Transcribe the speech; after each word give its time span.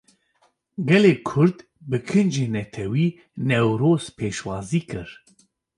Gelê 0.87 1.13
Kurd, 1.27 1.57
bi 1.89 1.97
kincên 2.09 2.51
Netewî 2.55 3.07
Newroz 3.49 4.03
pêşwazî 4.17 4.81
kir 4.89 5.09